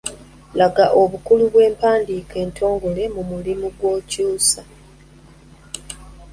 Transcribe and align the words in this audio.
Laga 0.59 0.85
obukulu 1.01 1.43
bw’empandiika 1.53 2.35
entongole 2.45 3.03
mu 3.15 3.21
mulimu 3.29 3.67
gw’okukyusa. 3.77 4.61